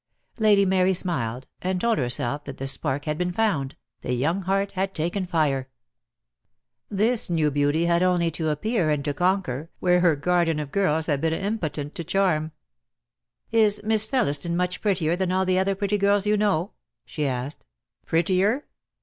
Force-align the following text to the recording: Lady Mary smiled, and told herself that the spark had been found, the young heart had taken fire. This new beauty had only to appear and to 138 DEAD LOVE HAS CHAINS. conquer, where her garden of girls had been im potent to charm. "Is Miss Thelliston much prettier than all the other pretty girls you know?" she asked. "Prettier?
Lady 0.39 0.65
Mary 0.65 0.95
smiled, 0.95 1.45
and 1.61 1.79
told 1.79 1.99
herself 1.99 2.43
that 2.45 2.57
the 2.57 2.67
spark 2.67 3.05
had 3.05 3.19
been 3.19 3.31
found, 3.31 3.75
the 4.01 4.13
young 4.13 4.41
heart 4.41 4.71
had 4.71 4.95
taken 4.95 5.27
fire. 5.27 5.69
This 6.89 7.29
new 7.29 7.51
beauty 7.51 7.85
had 7.85 8.01
only 8.01 8.31
to 8.31 8.49
appear 8.49 8.89
and 8.89 9.05
to 9.05 9.11
138 9.11 9.67
DEAD 9.67 9.67
LOVE 9.67 9.67
HAS 9.67 9.75
CHAINS. 9.75 9.77
conquer, 9.77 9.77
where 9.79 9.99
her 9.99 10.15
garden 10.19 10.59
of 10.59 10.71
girls 10.71 11.05
had 11.05 11.21
been 11.21 11.33
im 11.33 11.59
potent 11.59 11.93
to 11.93 12.03
charm. 12.03 12.51
"Is 13.51 13.83
Miss 13.83 14.09
Thelliston 14.09 14.55
much 14.55 14.81
prettier 14.81 15.15
than 15.15 15.31
all 15.31 15.45
the 15.45 15.59
other 15.59 15.75
pretty 15.75 15.99
girls 15.99 16.25
you 16.25 16.35
know?" 16.35 16.71
she 17.05 17.27
asked. 17.27 17.67
"Prettier? 18.07 18.65